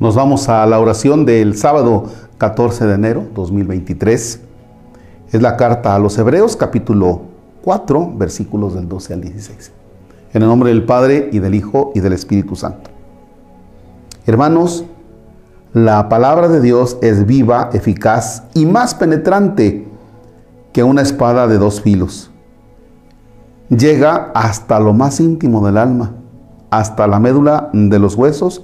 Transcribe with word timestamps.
Nos 0.00 0.14
vamos 0.14 0.48
a 0.48 0.64
la 0.64 0.80
oración 0.80 1.26
del 1.26 1.58
sábado 1.58 2.04
14 2.38 2.86
de 2.86 2.94
enero 2.94 3.26
2023. 3.34 4.40
Es 5.30 5.42
la 5.42 5.58
carta 5.58 5.94
a 5.94 5.98
los 5.98 6.16
Hebreos 6.16 6.56
capítulo 6.56 7.20
4 7.60 8.14
versículos 8.16 8.74
del 8.74 8.88
12 8.88 9.12
al 9.12 9.20
16. 9.20 9.72
En 10.32 10.40
el 10.40 10.48
nombre 10.48 10.70
del 10.70 10.86
Padre 10.86 11.28
y 11.30 11.38
del 11.38 11.54
Hijo 11.54 11.92
y 11.94 12.00
del 12.00 12.14
Espíritu 12.14 12.56
Santo. 12.56 12.88
Hermanos, 14.24 14.86
la 15.74 16.08
palabra 16.08 16.48
de 16.48 16.62
Dios 16.62 16.96
es 17.02 17.26
viva, 17.26 17.68
eficaz 17.74 18.44
y 18.54 18.64
más 18.64 18.94
penetrante 18.94 19.86
que 20.72 20.82
una 20.82 21.02
espada 21.02 21.46
de 21.46 21.58
dos 21.58 21.82
filos. 21.82 22.30
Llega 23.68 24.32
hasta 24.34 24.80
lo 24.80 24.94
más 24.94 25.20
íntimo 25.20 25.62
del 25.66 25.76
alma, 25.76 26.12
hasta 26.70 27.06
la 27.06 27.20
médula 27.20 27.68
de 27.74 27.98
los 27.98 28.14
huesos 28.14 28.62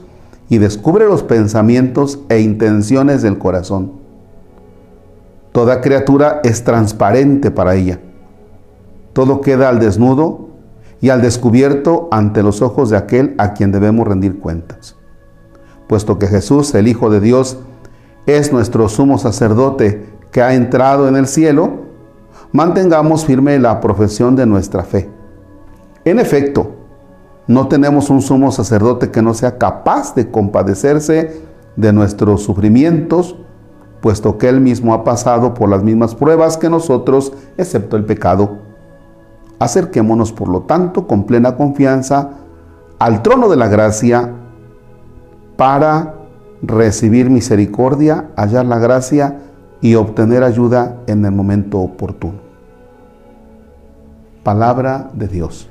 y 0.49 0.59
descubre 0.59 1.07
los 1.07 1.23
pensamientos 1.23 2.21
e 2.29 2.41
intenciones 2.41 3.23
del 3.23 3.39
corazón. 3.39 3.93
Toda 5.53 5.81
criatura 5.81 6.41
es 6.45 6.65
transparente 6.65 7.51
para 7.51 7.75
ella. 7.75 7.99
Todo 9.13 9.41
queda 9.41 9.69
al 9.69 9.79
desnudo 9.79 10.49
y 11.01 11.09
al 11.09 11.23
descubierto 11.23 12.09
ante 12.11 12.43
los 12.43 12.63
ojos 12.63 12.91
de 12.91 12.97
aquel 12.97 13.35
a 13.39 13.55
quien 13.55 13.73
debemos 13.73 14.07
rendir 14.07 14.39
cuentas. 14.39 14.97
Puesto 15.89 16.19
que 16.19 16.27
Jesús, 16.27 16.75
el 16.75 16.89
Hijo 16.89 17.11
de 17.11 17.21
Dios, 17.21 17.59
es 18.27 18.53
nuestro 18.53 18.89
sumo 18.89 19.19
sacerdote 19.19 20.05
que 20.31 20.43
ha 20.43 20.55
entrado 20.55 21.09
en 21.09 21.17
el 21.17 21.27
cielo, 21.27 21.87
mantengamos 22.53 23.25
firme 23.25 23.59
la 23.59 23.81
profesión 23.81 24.37
de 24.37 24.47
nuestra 24.47 24.83
fe. 24.83 25.09
En 26.05 26.19
efecto, 26.19 26.76
no 27.47 27.69
tenemos 27.69 28.11
un 28.11 28.23
sumo 28.23 28.51
sacerdote 28.51 29.11
que 29.11 29.23
no 29.23 29.33
sea 29.33 29.59
capaz 29.59 30.15
de 30.15 30.31
compadecerse 30.31 31.43
de 31.77 31.93
nuestros 31.93 32.43
sufrimientos, 32.43 33.37
puesto 34.01 34.37
que 34.39 34.49
Él 34.49 34.61
mismo 34.61 34.95
ha 34.95 35.05
pasado 35.05 35.55
por 35.55 35.69
las 35.69 35.83
mismas 35.83 36.15
pruebas 36.15 36.57
que 36.57 36.69
nosotros, 36.69 37.33
excepto 37.57 37.97
el 37.97 38.05
pecado. 38.05 38.59
Acerquémonos, 39.59 40.33
por 40.33 40.49
lo 40.49 40.63
tanto, 40.63 41.07
con 41.07 41.25
plena 41.25 41.57
confianza 41.57 42.31
al 42.99 43.23
trono 43.23 43.49
de 43.49 43.57
la 43.57 43.69
gracia 43.69 44.33
para 45.57 46.15
recibir 46.63 47.31
misericordia, 47.31 48.31
hallar 48.37 48.67
la 48.67 48.79
gracia 48.79 49.39
y 49.81 49.95
obtener 49.95 50.43
ayuda 50.43 50.97
en 51.07 51.25
el 51.25 51.33
momento 51.33 51.79
oportuno. 51.79 52.41
Palabra 54.43 55.11
de 55.13 55.29
Dios. 55.29 55.69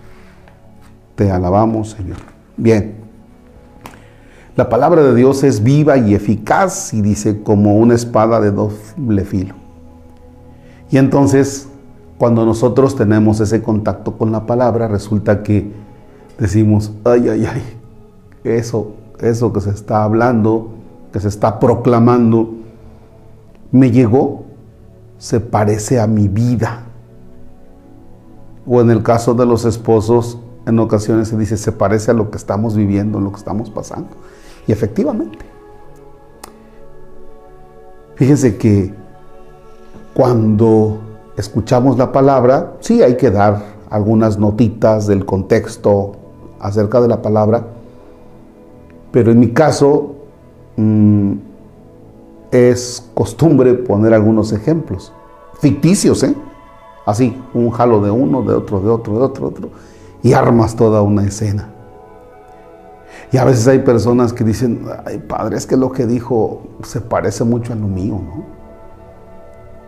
Te 1.15 1.31
alabamos, 1.31 1.91
Señor. 1.91 2.17
Bien. 2.57 2.95
La 4.55 4.69
palabra 4.69 5.03
de 5.03 5.15
Dios 5.15 5.43
es 5.43 5.63
viva 5.63 5.97
y 5.97 6.15
eficaz 6.15 6.93
y 6.93 7.01
dice 7.01 7.43
como 7.43 7.75
una 7.75 7.93
espada 7.93 8.39
de 8.39 8.51
doble 8.51 9.25
filo. 9.25 9.55
Y 10.89 10.97
entonces, 10.97 11.67
cuando 12.17 12.45
nosotros 12.45 12.95
tenemos 12.95 13.41
ese 13.41 13.61
contacto 13.61 14.17
con 14.17 14.31
la 14.31 14.45
palabra, 14.45 14.87
resulta 14.87 15.43
que 15.43 15.71
decimos, 16.39 16.93
ay, 17.03 17.27
ay, 17.29 17.45
ay, 17.45 17.63
eso, 18.45 18.93
eso 19.19 19.51
que 19.51 19.59
se 19.59 19.71
está 19.71 20.03
hablando, 20.03 20.69
que 21.11 21.19
se 21.19 21.27
está 21.27 21.59
proclamando, 21.59 22.53
me 23.71 23.91
llegó, 23.91 24.45
se 25.17 25.39
parece 25.41 25.99
a 25.99 26.07
mi 26.07 26.27
vida. 26.27 26.83
O 28.65 28.79
en 28.79 28.89
el 28.89 29.03
caso 29.03 29.33
de 29.33 29.45
los 29.45 29.65
esposos, 29.65 30.39
en 30.65 30.79
ocasiones 30.79 31.27
se 31.27 31.37
dice, 31.37 31.57
se 31.57 31.71
parece 31.71 32.11
a 32.11 32.13
lo 32.13 32.31
que 32.31 32.37
estamos 32.37 32.75
viviendo, 32.75 33.19
lo 33.19 33.31
que 33.31 33.37
estamos 33.37 33.69
pasando. 33.69 34.09
Y 34.67 34.71
efectivamente. 34.71 35.45
Fíjense 38.15 38.57
que 38.57 38.93
cuando 40.13 40.99
escuchamos 41.37 41.97
la 41.97 42.11
palabra, 42.11 42.73
sí 42.79 43.03
hay 43.03 43.17
que 43.17 43.29
dar 43.29 43.75
algunas 43.89 44.39
notitas 44.39 45.05
del 45.05 45.25
contexto 45.25 46.13
acerca 46.59 47.01
de 47.01 47.09
la 47.09 47.21
palabra, 47.21 47.65
pero 49.11 49.31
en 49.31 49.39
mi 49.39 49.51
caso 49.51 50.15
mmm, 50.77 51.33
es 52.51 53.09
costumbre 53.13 53.73
poner 53.73 54.13
algunos 54.13 54.51
ejemplos, 54.53 55.11
ficticios, 55.59 56.23
¿eh? 56.23 56.35
Así, 57.05 57.39
un 57.53 57.69
jalo 57.69 58.01
de 58.01 58.09
uno, 58.09 58.41
de 58.41 58.55
otro, 58.55 58.79
de 58.79 58.89
otro, 58.89 59.13
de 59.13 59.19
otro, 59.19 59.49
de 59.49 59.55
otro 59.55 59.69
y 60.25 60.33
armas 60.33 60.75
toda 60.75 61.03
una 61.03 61.23
escena. 61.23 61.69
Y 63.31 63.37
a 63.37 63.45
veces 63.45 63.67
hay 63.67 63.79
personas 63.79 64.33
que 64.33 64.43
dicen, 64.43 64.87
ay 65.05 65.19
padre, 65.19 65.55
es 65.55 65.67
que 65.67 65.77
lo 65.77 65.91
que 65.91 66.07
dijo 66.07 66.63
se 66.81 66.99
parece 66.99 67.43
mucho 67.43 67.73
a 67.73 67.75
lo 67.75 67.87
mío, 67.87 68.19
¿no? 68.25 68.43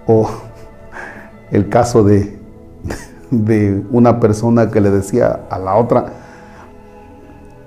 O 0.05 0.29
el 1.51 1.69
caso 1.69 2.03
de, 2.03 2.39
de 3.31 3.83
una 3.89 4.19
persona 4.19 4.69
que 4.69 4.79
le 4.79 4.91
decía 4.91 5.47
a 5.49 5.57
la 5.57 5.75
otra, 5.75 6.05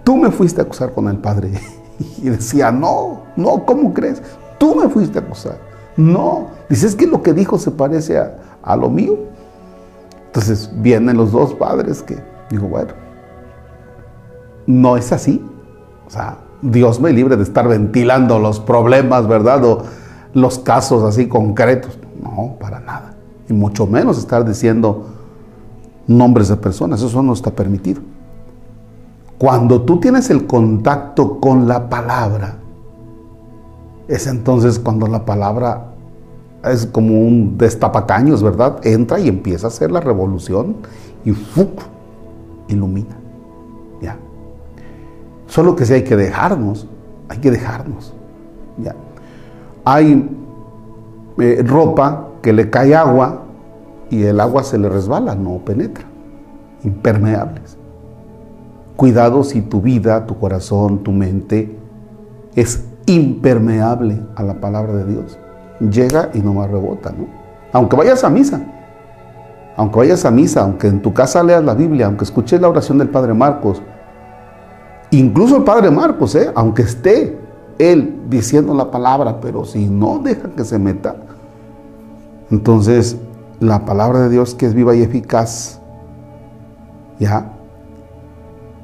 tú 0.05 0.17
me 0.17 0.31
fuiste 0.31 0.61
a 0.61 0.65
acusar 0.65 0.93
con 0.93 1.09
el 1.09 1.19
padre. 1.19 1.51
Y 2.23 2.31
decía, 2.31 2.71
no, 2.71 3.25
no, 3.37 3.67
¿cómo 3.67 3.93
crees? 3.93 4.23
Tú 4.59 4.75
me 4.77 4.89
fuiste 4.89 5.19
a 5.19 5.23
acusar. 5.23 5.59
No, 5.97 6.47
dices 6.69 6.95
que 6.95 7.07
lo 7.07 7.21
que 7.21 7.35
dijo 7.35 7.59
se 7.59 7.73
parece 7.73 8.17
a, 8.17 8.39
a 8.63 8.77
lo 8.77 8.89
mío. 8.89 9.19
Entonces 10.27 10.71
vienen 10.77 11.19
los 11.19 11.33
dos 11.33 11.53
padres 11.53 12.03
que 12.03 12.30
Digo, 12.51 12.69
bueno, 12.69 12.93
no 14.67 14.97
es 14.97 15.13
así. 15.13 15.43
O 16.07 16.11
sea, 16.11 16.39
Dios 16.63 17.01
me 17.01 17.13
libre 17.13 17.37
de 17.37 17.45
estar 17.45 17.67
ventilando 17.69 18.39
los 18.39 18.61
problemas, 18.61 19.27
¿verdad? 19.27 19.65
O 19.65 19.83
los 20.35 20.59
casos 20.59 21.03
así 21.05 21.29
concretos. 21.29 21.99
No, 22.23 22.57
para 22.61 22.81
nada. 22.81 23.15
Y 23.49 23.53
mucho 23.53 23.87
menos 23.87 24.19
estar 24.19 24.45
diciendo 24.45 25.07
nombres 26.07 26.49
de 26.49 26.57
personas. 26.57 27.03
Eso 27.03 27.23
no 27.23 27.33
está 27.33 27.51
permitido. 27.53 28.03
Cuando 29.39 29.83
tú 29.83 30.01
tienes 30.01 30.29
el 30.29 30.47
contacto 30.47 31.41
con 31.41 31.67
la 31.67 31.89
palabra, 31.89 32.57
es 34.07 34.27
entonces 34.27 34.79
cuando 34.79 35.07
la 35.07 35.25
palabra 35.25 35.87
es 36.65 36.85
como 36.85 37.19
un 37.21 37.57
destapacaños, 37.57 38.43
¿verdad? 38.43 38.85
Entra 38.85 39.19
y 39.19 39.29
empieza 39.29 39.69
a 39.69 39.71
hacer 39.71 39.91
la 39.91 40.01
revolución 40.01 40.77
y 41.25 41.31
¡fuc! 41.31 41.81
Ilumina. 42.71 43.17
Ya. 44.01 44.17
Solo 45.47 45.77
que 45.77 45.85
si 45.85 45.95
hay 45.95 46.05
que 46.05 46.17
dejarnos, 46.17 46.89
hay 47.29 47.39
que 47.39 47.51
dejarnos. 47.51 48.15
Ya. 48.79 48.95
Hay 49.85 50.29
eh, 51.39 51.63
ropa 51.67 52.29
que 52.43 52.53
le 52.53 52.71
cae 52.71 52.95
agua 52.95 53.43
y 54.11 54.23
el 54.23 54.41
agua 54.41 54.63
se 54.65 54.79
le 54.79 54.89
resbala, 54.89 55.35
no 55.35 55.59
penetra. 55.59 56.05
Impermeables. 56.83 57.77
Cuidado 58.97 59.45
si 59.45 59.63
tu 59.63 59.81
vida, 59.81 60.27
tu 60.27 60.39
corazón, 60.39 61.03
tu 61.03 61.13
mente 61.13 61.77
es 62.55 62.85
impermeable 63.07 64.21
a 64.37 64.43
la 64.43 64.61
palabra 64.61 64.95
de 64.95 65.05
Dios. 65.05 65.39
Llega 65.81 66.31
y 66.35 66.41
no 66.41 66.53
más 66.55 66.71
rebota, 66.71 67.13
¿no? 67.17 67.27
Aunque 67.73 67.97
vayas 67.97 68.25
a 68.25 68.31
misa, 68.31 68.61
aunque 69.81 69.97
vayas 69.97 70.27
a 70.27 70.31
misa, 70.31 70.61
aunque 70.61 70.89
en 70.89 71.01
tu 71.01 71.15
casa 71.15 71.43
leas 71.43 71.65
la 71.65 71.73
Biblia, 71.73 72.05
aunque 72.05 72.25
escuches 72.25 72.61
la 72.61 72.69
oración 72.69 72.99
del 72.99 73.09
Padre 73.09 73.33
Marcos, 73.33 73.81
incluso 75.11 75.57
el 75.57 75.65
Padre 75.65 75.91
Marcos, 75.91 76.35
¿eh? 76.35 76.53
aunque 76.55 76.83
esté 76.83 77.39
él 77.79 78.25
diciendo 78.29 78.75
la 78.75 78.91
palabra, 78.91 79.41
pero 79.41 79.65
si 79.65 79.89
no 79.89 80.19
deja 80.19 80.51
que 80.51 80.67
se 80.67 80.79
meta, 80.79 81.17
entonces 82.51 83.17
la 83.59 83.87
palabra 83.87 84.21
de 84.21 84.29
Dios 84.29 84.55
que 84.55 84.67
es 84.67 84.75
viva 84.75 84.95
y 84.95 85.01
eficaz, 85.01 85.81
ya 87.19 87.51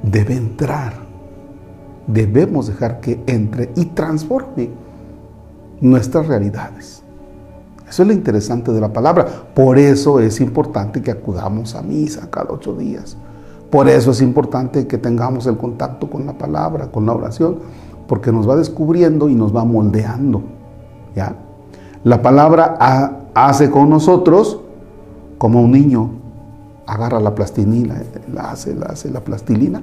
debe 0.03 0.35
entrar. 0.35 0.95
Debemos 2.07 2.69
dejar 2.69 3.01
que 3.01 3.23
entre 3.27 3.71
y 3.77 3.85
transforme 3.85 4.71
nuestras 5.79 6.27
realidades. 6.27 7.03
Eso 7.89 8.03
es 8.03 8.09
lo 8.09 8.15
interesante 8.15 8.73
de 8.73 8.81
la 8.81 8.93
palabra. 8.93 9.27
Por 9.55 9.79
eso 9.79 10.19
es 10.21 10.41
importante 10.41 11.03
que 11.03 11.11
acudamos 11.11 11.75
a 11.75 11.83
misa 11.83 12.29
cada 12.31 12.53
ocho 12.53 12.75
días. 12.75 13.17
Por 13.71 13.89
eso 13.89 14.11
es 14.11 14.21
importante 14.21 14.87
que 14.87 14.99
tengamos 14.99 15.47
el 15.47 15.57
contacto 15.57 16.09
con 16.09 16.27
la 16.27 16.37
palabra, 16.37 16.91
con 16.91 17.07
la 17.07 17.13
oración, 17.13 17.59
porque 18.07 18.33
nos 18.33 18.49
va 18.49 18.57
descubriendo 18.57 19.29
y 19.29 19.35
nos 19.35 19.55
va 19.55 19.65
moldeando. 19.65 20.43
¿ya? 21.15 21.37
La 22.05 22.23
palabra 22.23 22.77
hace 23.35 23.71
con 23.71 23.91
nosotros 23.91 24.61
como 25.39 25.63
un 25.63 25.73
niño 25.73 26.11
agarra 26.87 27.21
la 27.21 27.35
plastilina, 27.35 28.01
la 28.33 28.53
hace, 28.53 28.75
la 28.75 28.87
hace 28.87 29.11
la 29.11 29.21
plastilina, 29.21 29.83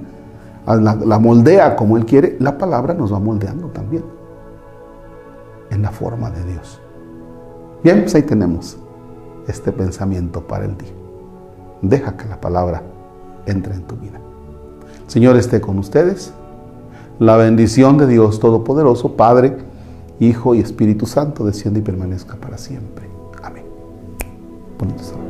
la, 0.66 0.94
la 0.94 1.18
moldea 1.18 1.76
como 1.76 1.96
él 1.96 2.06
quiere. 2.06 2.36
La 2.40 2.56
palabra 2.56 2.94
nos 2.94 3.12
va 3.12 3.18
moldeando 3.18 3.68
también 3.68 4.04
en 5.70 5.82
la 5.82 5.90
forma 5.90 6.30
de 6.30 6.44
Dios. 6.44 6.80
Bien, 7.84 8.00
pues 8.00 8.14
ahí 8.14 8.22
tenemos 8.22 8.78
este 9.46 9.70
pensamiento 9.70 10.46
para 10.46 10.64
el 10.64 10.78
día. 10.78 10.88
Deja 11.82 12.16
que 12.16 12.26
la 12.26 12.40
palabra 12.40 12.82
entre 13.44 13.74
en 13.74 13.82
tu 13.82 13.94
vida. 13.96 14.18
Señor 15.06 15.36
esté 15.36 15.60
con 15.60 15.78
ustedes. 15.78 16.32
La 17.18 17.36
bendición 17.36 17.98
de 17.98 18.06
Dios 18.06 18.40
Todopoderoso, 18.40 19.16
Padre, 19.16 19.58
Hijo 20.18 20.54
y 20.54 20.60
Espíritu 20.60 21.04
Santo, 21.04 21.44
desciende 21.44 21.80
y 21.80 21.82
permanezca 21.82 22.36
para 22.36 22.56
siempre. 22.56 23.06
Amén. 23.42 23.64
Bonito 24.78 25.23